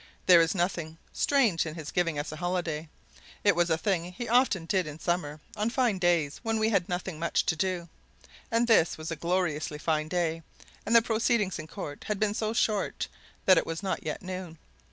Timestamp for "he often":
4.13-4.65